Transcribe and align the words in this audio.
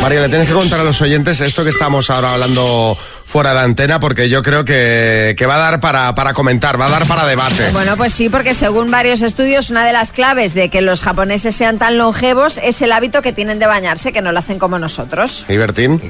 María, 0.00 0.20
le 0.20 0.28
tienes 0.28 0.46
que 0.46 0.54
contar 0.54 0.80
a 0.80 0.84
los 0.84 1.00
oyentes 1.00 1.40
esto 1.40 1.64
que 1.64 1.70
estamos 1.70 2.10
ahora 2.10 2.32
hablando 2.32 2.96
fuera 3.26 3.52
de 3.54 3.60
antena, 3.60 3.98
porque 4.00 4.28
yo 4.28 4.42
creo 4.42 4.64
que, 4.64 5.34
que 5.36 5.46
va 5.46 5.56
a 5.56 5.58
dar 5.58 5.80
para, 5.80 6.14
para 6.14 6.32
comentar, 6.32 6.80
va 6.80 6.86
a 6.86 6.90
dar 6.90 7.06
para 7.06 7.26
debate. 7.26 7.64
Bueno, 7.72 7.96
pues 7.96 8.14
sí, 8.14 8.28
porque 8.30 8.54
según 8.54 8.90
varios 8.90 9.20
estudios, 9.22 9.68
una 9.70 9.84
de 9.84 9.92
las 9.92 10.12
claves 10.12 10.54
de 10.54 10.70
que 10.70 10.80
los 10.80 11.02
japoneses 11.02 11.54
sean 11.54 11.78
tan 11.78 11.98
longevos 11.98 12.58
es 12.62 12.80
el 12.80 12.92
hábito 12.92 13.20
que 13.22 13.32
tienen 13.32 13.58
de 13.58 13.66
bañarse, 13.66 14.12
que 14.12 14.22
no 14.22 14.32
lo 14.32 14.38
hacen 14.38 14.58
como 14.58 14.78
nosotros. 14.78 15.44
¿Y 15.48 15.56
Bertín? 15.56 16.00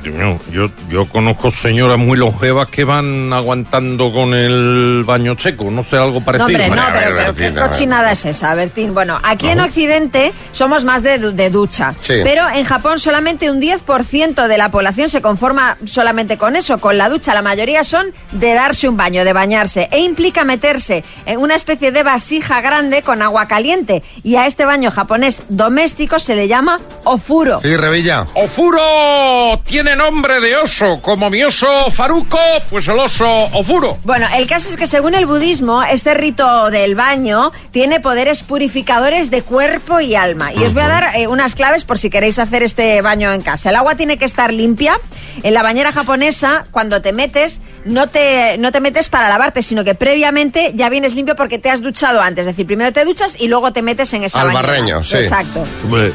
Yo, 0.53 0.71
yo 0.89 1.09
conozco 1.09 1.51
señoras 1.51 1.99
muy 1.99 2.17
longevas 2.19 2.69
que 2.69 2.85
van 2.85 3.33
aguantando 3.33 4.13
con 4.13 4.35
el 4.35 5.03
baño 5.05 5.35
seco, 5.39 5.71
no 5.71 5.83
sé, 5.83 5.97
algo 5.97 6.21
No, 6.21 6.25
parecido. 6.25 6.47
hombre, 6.47 6.69
no, 6.69 6.83
a 6.83 6.91
ver, 6.91 7.03
pero, 7.03 7.15
pero 7.17 7.33
Bertín, 7.35 7.55
qué 7.55 7.61
cochinada 7.69 8.13
es 8.13 8.25
esa, 8.27 8.55
Bertín. 8.55 8.95
Bueno, 8.95 9.19
aquí 9.25 9.49
en 9.49 9.61
Occidente 9.61 10.33
somos 10.53 10.85
más 10.85 11.03
de, 11.03 11.19
de 11.33 11.51
ducha, 11.51 11.95
Sí. 12.01 12.15
pero 12.23 12.49
en 12.49 12.65
Japón 12.65 12.99
solamente 12.99 13.51
un 13.51 13.61
10% 13.61 14.47
de 14.47 14.59
la 14.59 14.71
población 14.71 15.09
se 15.09 15.21
conforma 15.23 15.77
solamente 15.87 16.37
con 16.37 16.55
eso, 16.57 16.79
con 16.79 16.99
la 16.99 17.06
ducha. 17.09 17.35
La 17.35 17.43
mayoría 17.43 17.85
son 17.85 18.07
de 18.33 18.55
darse 18.55 18.89
un 18.89 18.97
baño, 18.97 19.25
de 19.25 19.33
bañarse, 19.33 19.89
e 19.91 20.01
implica 20.01 20.45
meterse 20.45 21.05
en 21.27 21.39
una 21.41 21.55
especie 21.55 21.93
de 21.93 22.03
vasija 22.03 22.61
grande 22.61 23.03
con 23.03 23.23
agua 23.23 23.49
caliente. 23.49 24.03
Y 24.23 24.37
a 24.37 24.47
este 24.47 24.65
baño 24.65 24.91
japonés 24.91 25.43
doméstico 25.49 26.19
se 26.19 26.37
le 26.37 26.49
llama 26.49 26.81
ofuro. 27.05 27.61
¿Y 27.65 27.77
Revilla? 27.77 28.27
Ofuro 28.35 29.61
tiene 29.67 29.97
nombre 29.97 30.41
de 30.41 30.57
oso, 30.57 31.01
como 31.03 31.31
mi 31.31 31.43
oso 31.43 31.91
Faruco, 31.91 32.39
pues 32.71 32.89
el 32.89 32.99
oso 32.99 33.27
Ofuro. 33.53 33.99
Bueno, 34.05 34.27
el 34.35 34.47
caso 34.47 34.69
es 34.69 34.77
que 34.77 34.87
según 34.87 35.15
el 35.15 35.27
budismo, 35.27 35.83
este 35.83 36.15
rito 36.15 36.71
del 36.71 36.95
baño 36.95 37.53
tiene 37.71 38.01
poderes 38.01 38.43
purificadores 38.43 39.31
de 39.31 39.43
cuerpo 39.43 40.01
y 40.01 40.15
alma. 40.15 40.53
Y 40.53 40.63
os 40.65 40.75
voy 40.75 40.83
a 40.83 40.89
dar 40.89 41.17
eh, 41.17 41.27
unas 41.27 41.55
claves 41.55 41.85
por 41.85 41.99
si 41.99 42.11
queréis 42.11 42.39
hacer 42.39 42.63
este 42.63 43.01
baño 43.03 43.33
en 43.33 43.43
casa. 43.43 43.71
El 43.71 43.77
agua 43.77 43.95
tiene 43.95 44.19
que 44.19 44.25
estar 44.25 44.53
limpia. 44.53 44.99
En 45.43 45.55
la 45.55 45.63
bañera 45.63 45.93
japonesa, 45.93 46.65
cuando 46.71 46.96
te 47.03 47.13
metes, 47.13 47.61
no 47.85 48.09
te, 48.09 48.57
no 48.59 48.73
te 48.73 48.81
metes 48.81 49.09
para 49.09 49.29
lavarte, 49.29 49.63
sino 49.63 49.85
que 49.85 49.95
previamente 49.95 50.73
ya 50.75 50.89
vienes 50.89 51.15
limpio 51.15 51.37
porque 51.37 51.59
te 51.59 51.71
has 51.71 51.81
duchado 51.83 52.21
antes. 52.21 52.43
Es 52.43 52.47
decir, 52.47 52.67
primero 52.67 52.93
te 52.93 53.05
duchas 53.05 53.41
y 53.41 53.49
luego 53.49 53.73
te 53.73 53.83
metes 53.83 54.13
en 54.15 54.25
esa 54.25 54.41
Al 54.41 54.49
bañera. 54.49 54.63
barreño, 54.67 55.05
sí. 55.05 55.17
Exacto. 55.17 55.65
Hombre, 55.85 56.13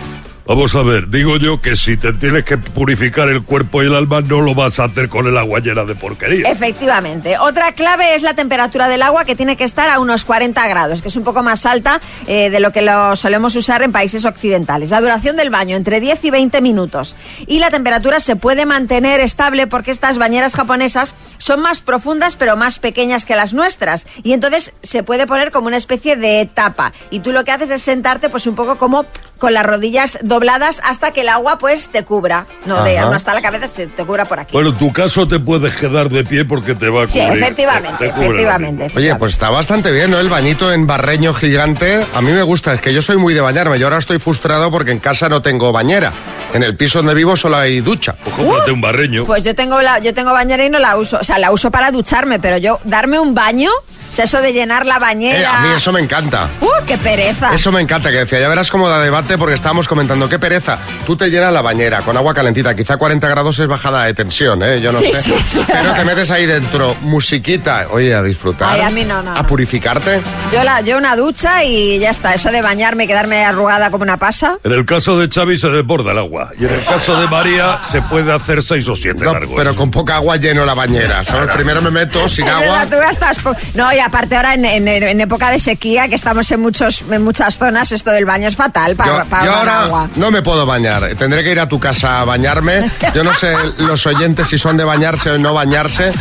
vamos 0.56 0.76
a 0.76 0.84
ver, 0.84 1.08
digo 1.08 1.38
yo 1.38 1.62
que 1.62 1.78
si 1.78 1.96
te 1.96 2.12
tienes 2.12 2.44
que 2.44 2.58
purificar 2.58 3.30
el 3.30 3.42
cuerpo 3.42 3.82
y 3.82 3.86
el 3.86 3.96
alma, 3.96 4.20
no 4.20 4.42
lo 4.42 4.54
vas 4.54 4.82
a 4.82 4.84
hacer 4.84 5.08
con 5.08 5.26
el 5.26 5.38
agua 5.38 5.62
llena 5.62 5.86
de 5.86 5.96
porquería. 5.96 6.50
Efectivamente. 6.50 7.38
Otra 7.38 7.72
clave 7.72 8.16
es 8.16 8.22
la 8.22 8.34
temperatura 8.34 8.90
del 8.90 9.02
agua 9.02 9.24
que 9.24 9.34
tiene 9.34 9.56
que 9.56 9.64
estar 9.64 9.90
a 9.90 10.02
unos 10.02 10.26
40 10.26 10.68
grados, 10.68 11.02
que 11.02 11.08
es 11.08 11.16
un 11.16 11.24
poco 11.24 11.42
más 11.42 11.66
alta 11.66 12.02
eh, 12.28 12.50
de 12.50 12.60
lo 12.60 12.74
que 12.74 12.82
lo 12.82 13.16
solemos 13.16 13.56
usar 13.56 13.82
en 13.82 13.94
países 13.94 14.26
occidentales. 14.26 14.90
La 14.90 15.00
duración 15.00 15.38
del 15.38 15.52
baño 15.52 15.78
entre 15.78 16.02
10 16.02 16.22
y 16.26 16.32
20 16.32 16.60
minutos. 16.60 17.16
Y 17.48 17.60
la 17.60 17.72
temperatura 17.72 18.20
se 18.20 18.36
puede 18.36 18.66
mantener 18.66 19.22
estable 19.22 19.68
porque 19.68 19.92
estas 19.92 20.18
bañeras 20.18 20.56
japonesas 20.56 21.16
son 21.38 21.62
más 21.62 21.80
profundas 21.80 22.36
pero 22.36 22.58
más 22.58 22.78
pequeñas 22.78 23.26
que 23.26 23.38
las 23.38 23.54
nuestras. 23.54 24.06
Y 24.22 24.34
entonces 24.34 24.74
se 24.84 25.04
puede 25.04 25.28
poner 25.28 25.52
como 25.52 25.68
una 25.68 25.78
especie 25.78 26.18
de 26.18 26.50
tapa. 26.54 26.92
Y 27.10 27.22
tú 27.22 27.32
lo 27.32 27.46
que 27.46 27.52
haces 27.52 27.70
es 27.70 27.82
sentarte 27.82 28.28
pues 28.28 28.48
un 28.48 28.56
poco 28.56 28.78
como 28.78 29.06
con 29.42 29.56
las 29.56 29.66
rodillas 29.66 30.20
dobladas 30.22 30.80
hasta 30.84 31.12
que 31.12 31.22
el 31.22 31.30
agua 31.30 31.58
pues 31.58 31.90
te 31.90 32.06
cubra. 32.06 32.46
No, 32.68 32.84
de, 32.84 33.00
Ajá. 33.00 33.10
no 33.10 33.16
hasta 33.16 33.34
la 33.34 33.42
cabeza, 33.42 33.68
se 33.68 33.88
te 33.88 34.06
cubra 34.06 34.26
por 34.26 34.40
aquí. 34.40 34.54
Bueno, 34.54 34.70
en 34.70 34.76
tu 34.78 34.94
caso 34.94 35.28
te 35.28 35.40
puedes 35.40 35.74
quedar 35.76 36.10
de 36.10 36.24
pie 36.24 36.46
porque 36.46 36.76
te 36.76 36.90
va 36.90 37.06
a 37.06 37.08
Sí, 37.10 37.20
cubrir. 37.20 37.42
efectivamente, 37.44 37.98
Te 37.98 38.08
la 38.08 38.16
efectivamente. 38.24 38.84
misma. 38.86 39.00
Oye, 39.00 39.16
pues 39.16 39.34
está 39.34 39.50
bastante 39.50 39.92
bien, 39.92 40.12
¿no? 40.12 40.20
El 40.20 40.30
bañito 40.30 40.72
en 40.72 40.86
barreño 40.86 41.34
gigante. 41.34 42.06
A 42.14 42.22
mí 42.22 42.32
me 42.32 42.44
gusta, 42.44 42.72
es 42.76 42.82
que 42.82 42.94
yo 42.94 43.02
soy 43.02 43.18
muy 43.18 43.34
de 43.34 43.42
bañarme. 43.42 43.80
Yo 43.80 43.88
ahora 43.88 43.98
estoy 43.98 44.20
frustrado 44.20 44.70
porque 44.70 44.92
en 44.92 45.00
casa 45.00 45.28
no 45.28 45.42
tengo 45.42 45.72
bañera. 45.72 46.14
En 46.54 46.62
el 46.62 46.78
piso 46.78 47.00
donde 47.00 47.16
vivo 47.16 47.36
solo 47.36 47.58
hay 47.58 47.80
ducha. 47.82 48.16
Pues 48.24 48.36
cómprate 48.36 48.72
un 48.72 48.82
barreño. 48.82 49.26
Pues 49.26 49.44
yo 49.44 49.56
tengo 49.56 49.82
la, 49.82 49.98
yo 49.98 50.14
tengo 50.14 50.32
bañera 50.34 50.64
y 50.64 50.70
no 50.70 50.78
la 50.78 50.98
uso. 50.98 51.18
O 51.20 51.24
sea, 51.24 51.40
la 51.40 51.52
uso 51.52 51.72
para 51.72 51.90
ducharme, 51.90 52.40
pero 52.40 52.58
yo 52.58 52.80
darme 52.84 53.20
un 53.20 53.34
baño, 53.34 53.72
o 54.12 54.14
sea, 54.14 54.26
eso 54.26 54.42
de 54.42 54.52
llenar 54.54 54.86
la 54.86 55.00
bañera. 55.00 55.40
Eh, 55.40 55.46
a 55.46 55.62
mí 55.62 55.70
eso 55.76 55.92
me 55.92 56.02
encanta. 56.02 56.50
¡Uh, 56.60 56.68
qué 56.86 56.98
pereza! 56.98 57.54
Eso 57.54 57.72
me 57.72 57.82
encanta, 57.82 58.12
que 58.12 58.18
decía, 58.18 58.40
ya 58.40 58.50
verás 58.50 58.70
cómo 58.70 58.90
da 58.90 59.00
debate 59.02 59.38
porque 59.38 59.56
estábamos 59.56 59.88
comentando, 59.88 60.28
qué 60.30 60.38
pereza. 60.40 60.78
Tú 61.06 61.16
te 61.16 61.30
llenas 61.30 61.54
la 61.54 61.62
bañera 61.62 62.02
con 62.02 62.16
agua 62.18 62.34
calentita, 62.34 62.76
quizá 62.76 62.98
40 62.98 63.28
grados 63.28 63.58
es 63.60 63.68
bajada 63.68 64.04
de 64.06 64.14
tensión, 64.14 64.62
¿eh? 64.64 64.82
Yo 64.82 64.92
no 64.92 65.00
Sí, 65.00 65.14
sé. 65.14 65.22
sí, 65.22 65.34
sí. 65.48 65.60
Pero 65.66 65.94
te 65.94 66.04
metes 66.06 66.30
ahí 66.32 66.46
dentro, 66.46 66.96
musiquita, 67.02 67.88
oye, 67.92 68.14
a 68.14 68.22
disfrutar. 68.22 68.70
Ay, 68.74 68.82
a 68.82 68.90
mí 68.90 69.06
no, 69.06 69.22
no, 69.22 69.36
A 69.36 69.46
purificarte. 69.46 70.22
Yo, 70.52 70.64
la, 70.64 70.82
yo 70.82 70.98
una 70.98 71.16
ducha 71.16 71.64
y 71.64 72.00
ya 72.00 72.10
está. 72.12 72.34
Eso 72.34 72.52
de 72.52 72.62
bañarme 72.62 73.06
y 73.06 73.08
quedarme 73.08 73.46
arrugada 73.46 73.92
como 73.92 74.04
una 74.04 74.18
pasa. 74.18 74.58
En 74.64 74.72
el 74.74 74.86
caso 74.86 75.18
de 75.18 75.30
Xavi 75.30 75.56
se 75.58 75.70
desborda 75.70 76.12
el 76.12 76.18
agua. 76.18 76.52
Y 76.60 76.66
en 76.66 76.74
el 76.74 76.84
caso 76.84 77.20
de 77.20 77.28
María 77.28 77.80
se 77.90 78.02
puede 78.02 78.34
hacer 78.34 78.62
seis 78.64 78.88
o 78.88 78.96
siete 78.96 79.24
No, 79.24 79.34
largos. 79.34 79.54
pero 79.56 79.76
con 79.76 79.90
poca 79.92 80.16
agua 80.16 80.36
lleno 80.38 80.66
la 80.66 80.74
bañera, 80.74 81.24
¿sabes? 81.24 81.50
Primero 81.56 81.82
me 81.82 81.92
meto 81.92 82.28
sin 82.28 82.48
agua. 82.50 82.86
tú 82.90 82.98
gastas 82.98 83.38
No, 83.76 83.92
y 83.94 84.00
aparte 84.12 84.36
ahora 84.36 84.54
en, 84.56 84.66
en- 84.66 84.88
en 84.88 85.22
época 85.22 85.50
de 85.50 85.58
sequía, 85.60 86.08
que 86.10 86.16
estamos 86.16 86.52
en, 86.52 86.60
muchos, 86.60 87.04
en 87.10 87.24
muchas 87.24 87.58
zonas, 87.58 87.92
esto 87.94 88.12
del 88.12 88.26
baño 88.26 88.48
es 88.50 88.56
fatal 88.58 88.96
para, 88.98 89.24
Yo, 89.24 89.30
para 89.30 89.46
yo 89.46 89.52
ahorrar 89.54 89.76
ahora 89.76 89.86
agua. 89.86 90.10
no 90.18 90.32
me 90.32 90.42
puedo 90.42 90.66
bañar. 90.66 91.16
Tendré 91.16 91.44
que 91.44 91.52
ir 91.52 91.60
a 91.62 91.68
tu 91.70 91.80
casa 91.80 92.20
a 92.20 92.26
bañarme. 92.26 92.92
Yo 93.16 93.24
no 93.24 93.34
sé 93.34 93.54
los 93.78 94.06
oyentes 94.06 94.50
si 94.50 94.58
son 94.58 94.76
de 94.76 94.84
bañarse 94.84 95.32
o 95.32 95.38
no 95.38 95.54
bañarse. 95.54 96.12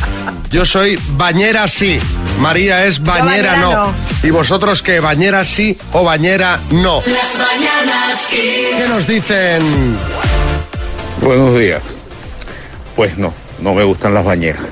Yo 0.50 0.65
soy 0.65 0.99
bañera 1.17 1.67
sí. 1.69 1.99
María 2.39 2.84
es 2.87 3.00
bañera, 3.03 3.53
bañera 3.53 3.56
no. 3.56 3.73
no. 3.87 3.95
¿Y 4.23 4.31
vosotros 4.31 4.83
qué? 4.83 5.00
¿Bañera 5.00 5.45
sí 5.45 5.77
o 5.93 6.05
bañera 6.05 6.59
no? 6.71 7.03
Las 7.06 7.39
mañanas 7.39 8.27
Kiss. 8.29 8.41
¿Qué 8.79 8.87
nos 8.89 9.06
dicen? 9.06 9.97
Buenos 11.23 11.59
días. 11.59 11.83
Pues 12.97 13.19
no, 13.19 13.33
no 13.61 13.75
me 13.75 13.83
gustan 13.84 14.15
las 14.15 14.25
bañeras. 14.25 14.62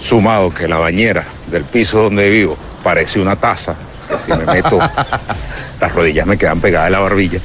Sumado 0.00 0.52
que 0.54 0.68
la 0.68 0.76
bañera 0.78 1.24
del 1.50 1.64
piso 1.64 2.02
donde 2.04 2.28
vivo 2.30 2.56
parece 2.82 3.20
una 3.20 3.36
taza, 3.36 3.74
que 4.08 4.18
si 4.18 4.30
me 4.32 4.44
meto, 4.46 4.78
las 5.80 5.92
rodillas 5.94 6.26
me 6.26 6.36
quedan 6.38 6.60
pegadas 6.60 6.86
de 6.86 6.90
la 6.92 7.00
barbilla. 7.00 7.40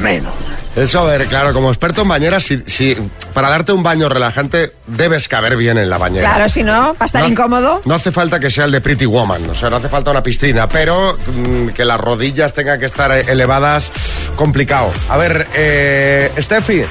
Menos. 0.00 0.32
Eso, 0.74 1.00
a 1.00 1.04
ver, 1.04 1.26
claro, 1.26 1.52
como 1.52 1.68
experto 1.68 2.00
en 2.00 2.08
bañeras, 2.08 2.44
si, 2.44 2.62
si 2.66 2.96
para 3.34 3.50
darte 3.50 3.72
un 3.72 3.82
baño 3.82 4.08
relajante 4.08 4.72
debes 4.86 5.28
caber 5.28 5.54
bien 5.56 5.76
en 5.76 5.90
la 5.90 5.98
bañera. 5.98 6.32
Claro, 6.32 6.48
si 6.48 6.62
no, 6.62 6.94
para 6.94 7.04
estar 7.04 7.22
No- 7.22 7.28
incómodo. 7.28 7.82
No 7.84 7.94
hace 7.94 8.10
falta 8.10 8.40
que 8.40 8.48
sea 8.48 8.64
el 8.64 8.72
de 8.72 8.80
Pretty 8.80 9.04
Woman, 9.04 9.50
o 9.50 9.54
sea, 9.54 9.68
no 9.68 9.76
hace 9.76 9.90
falta 9.90 10.10
una 10.10 10.22
piscina, 10.22 10.66
pero 10.66 11.18
mm, 11.36 11.68
que 11.68 11.84
las 11.84 12.00
rodillas 12.00 12.54
tengan 12.54 12.80
que 12.80 12.86
estar 12.86 13.12
eh, 13.12 13.22
elevadas, 13.28 13.92
complicado. 14.34 14.90
A 15.10 15.18
ver, 15.18 15.46
eh, 15.54 16.32
Steffi, 16.38 16.84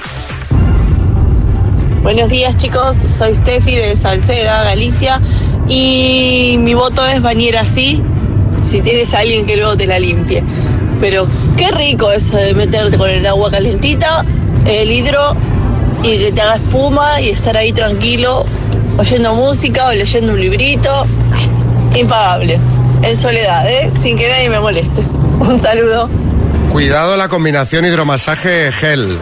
Buenos 2.04 2.30
días 2.30 2.58
chicos, 2.58 2.98
soy 3.16 3.36
Steffi 3.36 3.76
de 3.76 3.96
Salceda, 3.96 4.64
Galicia 4.64 5.20
y 5.68 6.56
mi 6.60 6.74
voto 6.74 7.06
es 7.06 7.22
bañera 7.22 7.66
sí, 7.66 8.02
si 8.70 8.82
tienes 8.82 9.14
alguien 9.14 9.46
que 9.46 9.58
luego 9.58 9.78
te 9.78 9.88
la 9.88 10.00
limpie. 10.00 10.44
Pero 11.00 11.28
qué 11.58 11.72
rico 11.72 12.12
eso 12.12 12.38
de 12.38 12.54
meterte 12.54 12.98
con 12.98 13.10
el 13.10 13.26
agua 13.26 13.50
calentita, 13.50 14.26
el 14.66 14.92
hidro 14.92 15.36
y 16.04 16.18
que 16.18 16.32
te 16.32 16.42
haga 16.42 16.56
espuma 16.56 17.22
y 17.22 17.30
estar 17.30 17.58
ahí 17.58 17.74
tranquilo 17.74 18.46
oyendo 18.98 19.36
música 19.36 19.88
o 19.88 19.92
leyendo 19.92 20.34
un 20.34 20.40
librito. 20.40 21.06
Impagable, 21.96 22.60
en 23.04 23.18
soledad, 23.18 23.70
¿eh? 23.70 23.92
sin 24.00 24.18
que 24.18 24.30
nadie 24.30 24.50
me 24.50 24.60
moleste. 24.60 25.02
Un 25.40 25.62
saludo. 25.62 26.10
cuidado 26.72 27.18
la 27.18 27.28
combinación 27.28 27.86
hidromasaje-gel, 27.86 29.18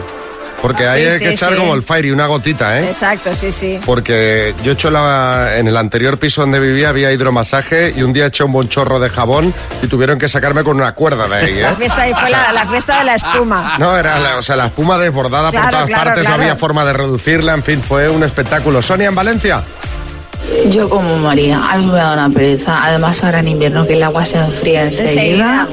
porque 0.60 0.86
ahí 0.86 1.02
Sí, 1.04 1.08
hay 1.08 1.18
sí, 1.18 1.24
que 1.24 1.30
echar 1.32 1.50
sí. 1.50 1.56
como 1.56 1.74
el 1.74 1.82
fire 1.82 2.06
y 2.06 2.10
una 2.10 2.26
gotita, 2.26 2.78
¿eh? 2.80 2.88
Exacto, 2.88 3.34
sí, 3.34 3.52
sí. 3.52 3.78
Porque 3.86 4.54
yo 4.62 4.72
he 4.72 4.74
hecho 4.74 4.90
la, 4.90 5.56
en 5.56 5.68
el 5.68 5.76
anterior 5.76 6.18
piso 6.18 6.42
donde 6.42 6.60
vivía 6.60 6.90
había 6.90 7.12
hidromasaje 7.12 7.92
y 7.96 8.02
un 8.02 8.12
día 8.12 8.26
eché 8.26 8.44
un 8.44 8.52
buen 8.52 8.68
chorro 8.68 9.00
de 9.00 9.08
jabón 9.08 9.54
y 9.82 9.86
tuvieron 9.86 10.18
que 10.18 10.28
sacarme 10.28 10.62
con 10.64 10.76
una 10.76 10.92
cuerda 10.94 11.26
de 11.28 11.34
ahí, 11.34 11.58
¿eh? 11.58 11.62
La 11.62 11.74
fiesta 11.74 12.02
ahí 12.02 12.12
fue 12.14 12.30
la, 12.30 12.52
la 12.52 12.66
fiesta 12.66 12.98
de 12.98 13.04
la 13.04 13.14
espuma. 13.14 13.76
No, 13.78 13.96
era 13.96 14.18
la, 14.18 14.36
o 14.38 14.42
sea, 14.42 14.56
la 14.56 14.66
espuma 14.66 14.98
desbordada 14.98 15.50
por 15.50 15.60
todas 15.70 15.86
claro, 15.86 16.04
partes, 16.04 16.22
claro. 16.22 16.36
no 16.36 16.42
había 16.42 16.56
forma 16.56 16.84
de 16.84 16.92
reducirla, 16.92 17.54
en 17.54 17.62
fin, 17.62 17.82
fue 17.82 18.08
un 18.08 18.22
espectáculo. 18.22 18.82
Sonia, 18.82 19.08
en 19.08 19.14
Valencia. 19.14 19.62
Yo 20.68 20.88
como 20.88 21.16
María, 21.18 21.60
a 21.70 21.76
mí 21.78 21.86
me 21.86 21.98
da 21.98 22.12
una 22.14 22.28
pereza. 22.30 22.84
Además 22.84 23.22
ahora 23.22 23.40
en 23.40 23.48
invierno 23.48 23.86
que 23.86 23.94
el 23.94 24.02
agua 24.02 24.24
se 24.24 24.38
enfría. 24.38 24.84
Enseguida. 24.84 25.68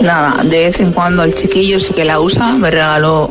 Nada, 0.00 0.42
de 0.44 0.58
vez 0.58 0.80
en 0.80 0.92
cuando 0.92 1.24
el 1.24 1.34
chiquillo 1.34 1.80
sí 1.80 1.92
que 1.92 2.04
la 2.04 2.20
usa. 2.20 2.54
Me 2.54 2.70
regaló 2.70 3.30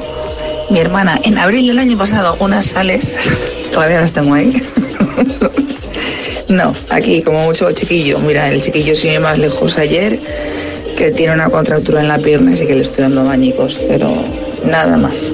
mi 0.70 0.80
hermana 0.80 1.20
en 1.24 1.38
abril 1.38 1.68
del 1.68 1.80
año 1.80 1.98
pasado 1.98 2.36
unas 2.40 2.68
sales. 2.68 3.16
Todavía 3.74 4.02
las 4.02 4.12
tengo 4.12 4.34
ahí. 4.34 4.54
no, 6.50 6.76
aquí 6.90 7.22
como 7.22 7.46
mucho 7.46 7.72
chiquillo. 7.72 8.20
Mira, 8.20 8.50
el 8.50 8.62
chiquillo 8.62 8.94
ir 8.94 9.20
más 9.20 9.38
lejos 9.38 9.78
ayer, 9.78 10.20
que 10.98 11.12
tiene 11.12 11.34
una 11.34 11.50
contractura 11.50 12.02
en 12.02 12.08
la 12.08 12.20
pierna, 12.20 12.54
así 12.54 12.66
que 12.68 12.76
le 12.76 12.82
estoy 12.82 13.04
dando 13.04 13.24
bañicos, 13.24 13.80
pero 13.88 14.14
nada 14.66 14.98
más. 14.98 15.34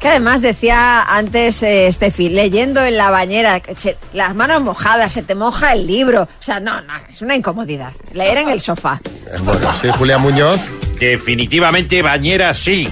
Que 0.00 0.08
además 0.08 0.42
decía 0.42 1.02
antes 1.02 1.62
eh, 1.62 1.88
Steffi, 1.90 2.28
leyendo 2.28 2.84
en 2.84 2.98
la 2.98 3.08
bañera, 3.10 3.60
que 3.60 3.74
se- 3.74 3.96
las 4.12 4.34
manos 4.34 4.60
mojadas, 4.62 5.12
se 5.12 5.22
te 5.22 5.34
moja 5.34 5.72
el 5.72 5.86
libro. 5.86 6.24
O 6.24 6.42
sea, 6.42 6.60
no, 6.60 6.80
no, 6.82 6.92
es 7.08 7.22
una 7.22 7.34
incomodidad. 7.34 7.92
Leer 8.12 8.38
en 8.38 8.48
el 8.50 8.60
sofá. 8.60 9.00
Bueno, 9.44 9.72
sí, 9.80 9.88
Julia 9.98 10.18
Muñoz. 10.18 10.60
Definitivamente 11.00 12.02
bañera 12.02 12.52
sí. 12.54 12.86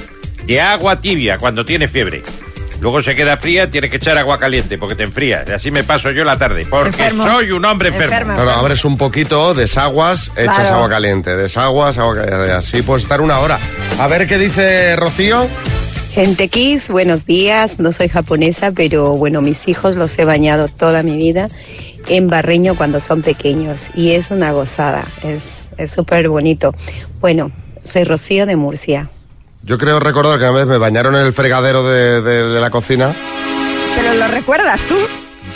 De 0.46 0.60
agua 0.60 1.00
tibia 1.00 1.38
cuando 1.38 1.64
tienes 1.64 1.90
fiebre. 1.90 2.22
Luego 2.80 3.00
se 3.00 3.14
queda 3.14 3.36
fría, 3.36 3.70
tienes 3.70 3.90
que 3.90 3.98
echar 3.98 4.18
agua 4.18 4.40
caliente 4.40 4.76
porque 4.76 4.96
te 4.96 5.04
enfrías. 5.04 5.48
Y 5.48 5.52
así 5.52 5.70
me 5.70 5.84
paso 5.84 6.10
yo 6.10 6.24
la 6.24 6.36
tarde, 6.36 6.66
porque 6.68 6.88
Enfermo. 6.88 7.22
soy 7.22 7.52
un 7.52 7.64
hombre 7.64 7.90
enfermo. 7.90 8.12
Enfermo. 8.12 8.34
Claro, 8.34 8.50
abres 8.50 8.84
un 8.84 8.96
poquito, 8.96 9.54
desaguas, 9.54 10.32
echas 10.36 10.56
Claro. 10.62 10.74
agua 10.76 10.88
caliente, 10.88 11.36
desaguas, 11.36 11.98
agua 11.98 12.16
caliente. 12.16 12.50
Así 12.50 12.82
puedes 12.82 13.04
estar 13.04 13.20
una 13.20 13.38
hora. 13.38 13.60
A 14.00 14.08
ver 14.08 14.26
qué 14.26 14.36
dice 14.36 14.96
Rocío. 14.96 15.46
Gente 16.12 16.48
Kiss, 16.48 16.88
buenos 16.90 17.24
días. 17.24 17.78
No 17.78 17.92
soy 17.92 18.08
japonesa, 18.08 18.72
pero 18.72 19.12
bueno, 19.12 19.42
mis 19.42 19.68
hijos 19.68 19.94
los 19.94 20.18
he 20.18 20.24
bañado 20.24 20.66
toda 20.66 21.04
mi 21.04 21.16
vida 21.16 21.48
en 22.08 22.26
barreño 22.26 22.74
cuando 22.74 22.98
son 22.98 23.22
pequeños 23.22 23.86
y 23.94 24.10
es 24.10 24.32
una 24.32 24.50
gozada, 24.50 25.04
es 25.22 25.70
es 25.78 25.92
súper 25.92 26.28
bonito. 26.28 26.74
Bueno, 27.20 27.52
soy 27.84 28.02
Rocío 28.02 28.44
de 28.44 28.56
Murcia. 28.56 29.08
Yo 29.64 29.78
creo 29.78 30.00
recordar 30.00 30.38
que 30.38 30.44
una 30.44 30.52
vez 30.52 30.66
me 30.66 30.78
bañaron 30.78 31.14
en 31.14 31.22
el 31.22 31.32
fregadero 31.32 31.84
de, 31.88 32.20
de- 32.20 32.48
de 32.48 32.60
la 32.60 32.70
cocina. 32.70 33.12
Pero 33.94 34.14
lo 34.14 34.26
recuerdas 34.28 34.82
tú. 34.82 34.96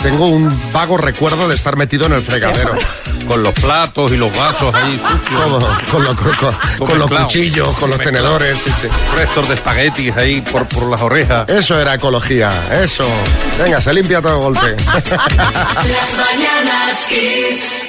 Tengo 0.03 0.29
un 0.29 0.53
vago 0.73 0.97
recuerdo 0.99 1.49
de 1.49 1.55
estar 1.57 1.77
metido 1.77 2.07
en 2.07 2.13
el 2.13 2.23
fregadero. 2.23 2.73
Con 3.27 3.43
los 3.43 3.53
platos 3.55 4.13
y 4.13 4.17
los 4.17 4.35
vasos 4.37 4.73
ahí 4.75 5.01
sucios. 5.23 5.41
Todo, 5.41 5.59
con, 5.91 6.05
lo- 6.05 6.15
con- 6.17 6.35
con- 6.79 6.87
con 6.89 6.99
los 6.99 7.11
cuchillos, 7.11 7.77
con 7.79 7.91
los 7.91 7.99
tenedores, 7.99 8.61
sí, 8.61 8.71
sí. 8.71 8.89
Restos 9.17 9.49
de 9.49 9.55
espaguetis 9.55 10.17
ahí 10.17 10.41
por, 10.43 10.67
por 10.69 10.89
las 10.89 11.01
orejas. 11.01 11.49
Eso 11.49 11.81
era 11.81 11.95
ecología, 11.95 12.51
eso. 12.81 13.05
Venga, 13.59 13.81
se 13.81 13.93
limpia 13.93 14.23
todo 14.23 14.39
golpe. 14.39 14.77
Las 14.95 16.17
mañanas 16.17 17.07
Kiss. 17.09 17.83